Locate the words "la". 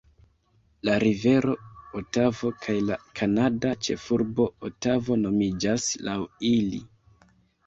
0.87-0.93, 2.85-2.97